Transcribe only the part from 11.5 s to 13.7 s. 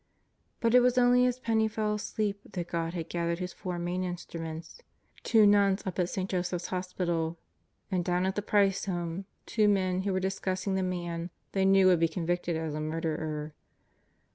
they knew would be convicted as a murderer.